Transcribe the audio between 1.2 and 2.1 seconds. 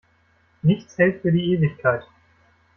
für die Ewigkeit.